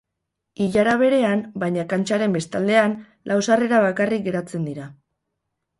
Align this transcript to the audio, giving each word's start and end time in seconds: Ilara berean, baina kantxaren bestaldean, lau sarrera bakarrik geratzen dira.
Ilara 0.67 0.95
berean, 1.01 1.43
baina 1.65 1.85
kantxaren 1.93 2.35
bestaldean, 2.39 2.97
lau 3.33 3.41
sarrera 3.51 3.87
bakarrik 3.89 4.29
geratzen 4.31 4.69
dira. 4.73 4.91